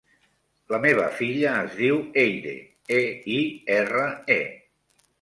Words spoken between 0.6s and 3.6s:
La meva filla es diu Eire: e, i,